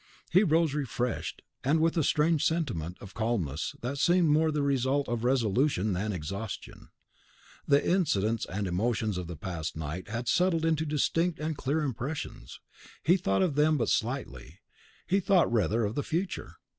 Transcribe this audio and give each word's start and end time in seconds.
He 0.31 0.41
rose 0.41 0.73
refreshed, 0.73 1.43
and 1.63 1.79
with 1.79 1.95
a 1.95 2.03
strange 2.03 2.43
sentiment 2.43 2.97
of 2.99 3.13
calmness 3.13 3.75
that 3.81 3.99
seemed 3.99 4.29
more 4.29 4.51
the 4.51 4.63
result 4.63 5.07
of 5.07 5.23
resolution 5.23 5.93
than 5.93 6.11
exhaustion. 6.11 6.89
The 7.67 7.87
incidents 7.87 8.47
and 8.51 8.65
emotions 8.65 9.19
of 9.19 9.27
the 9.27 9.37
past 9.37 9.77
night 9.77 10.07
had 10.07 10.27
settled 10.27 10.65
into 10.65 10.87
distinct 10.87 11.39
and 11.39 11.55
clear 11.55 11.81
impressions. 11.83 12.59
He 13.03 13.15
thought 13.15 13.43
of 13.43 13.53
them 13.53 13.77
but 13.77 13.89
slightly, 13.89 14.61
he 15.05 15.19
thought 15.19 15.53
rather 15.53 15.85
of 15.85 15.93
the 15.93 16.01
future. 16.01 16.55